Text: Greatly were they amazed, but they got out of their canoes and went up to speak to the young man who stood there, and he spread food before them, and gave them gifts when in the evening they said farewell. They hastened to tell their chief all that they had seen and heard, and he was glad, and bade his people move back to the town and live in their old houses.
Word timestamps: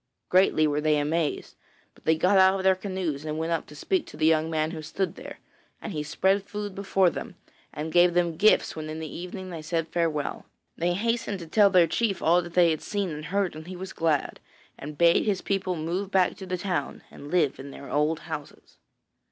Greatly 0.29 0.65
were 0.65 0.81
they 0.81 0.97
amazed, 0.97 1.55
but 1.93 2.05
they 2.05 2.17
got 2.17 2.35
out 2.39 2.55
of 2.59 2.63
their 2.63 2.73
canoes 2.73 3.23
and 3.23 3.37
went 3.37 3.51
up 3.51 3.67
to 3.67 3.75
speak 3.75 4.07
to 4.07 4.17
the 4.17 4.25
young 4.25 4.49
man 4.49 4.71
who 4.71 4.81
stood 4.81 5.13
there, 5.13 5.37
and 5.79 5.93
he 5.93 6.01
spread 6.01 6.41
food 6.43 6.73
before 6.73 7.11
them, 7.11 7.35
and 7.71 7.91
gave 7.91 8.15
them 8.15 8.35
gifts 8.35 8.75
when 8.75 8.89
in 8.89 8.99
the 8.99 9.15
evening 9.15 9.51
they 9.51 9.61
said 9.61 9.87
farewell. 9.89 10.47
They 10.75 10.93
hastened 10.93 11.37
to 11.37 11.47
tell 11.47 11.69
their 11.69 11.85
chief 11.85 12.19
all 12.19 12.41
that 12.41 12.55
they 12.55 12.71
had 12.71 12.81
seen 12.81 13.11
and 13.11 13.25
heard, 13.25 13.55
and 13.55 13.67
he 13.67 13.75
was 13.75 13.93
glad, 13.93 14.39
and 14.75 14.97
bade 14.97 15.23
his 15.25 15.41
people 15.43 15.75
move 15.75 16.09
back 16.09 16.35
to 16.37 16.47
the 16.47 16.57
town 16.57 17.03
and 17.11 17.29
live 17.29 17.59
in 17.59 17.69
their 17.69 17.91
old 17.91 18.21
houses. 18.21 18.77